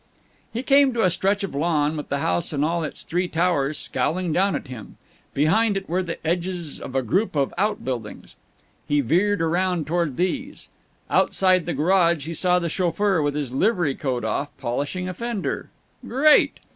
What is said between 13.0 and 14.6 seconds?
with his livery coat off,